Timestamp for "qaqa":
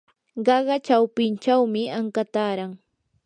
0.45-0.75